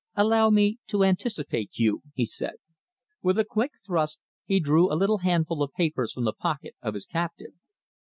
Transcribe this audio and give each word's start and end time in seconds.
"Allow 0.15 0.49
me 0.49 0.79
to 0.87 1.03
anticipate 1.03 1.77
you," 1.77 2.01
he 2.15 2.25
said. 2.25 2.55
With 3.21 3.37
a 3.37 3.45
quick 3.45 3.73
thrust 3.85 4.19
he 4.45 4.59
drew 4.59 4.91
a 4.91 4.97
little 4.97 5.19
handful 5.19 5.61
of 5.61 5.73
papers 5.73 6.11
from 6.11 6.23
the 6.23 6.33
pocket 6.33 6.73
of 6.81 6.95
his 6.95 7.05
captive. 7.05 7.53